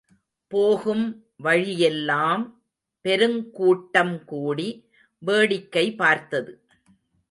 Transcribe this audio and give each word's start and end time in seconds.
போகும் 0.51 1.03
வழியெல்லாம் 1.37 2.43
பெருங்கூட்டம்கூடி 3.05 4.69
வேடிக்கை 5.21 5.85
பார்த்தது. 5.95 6.53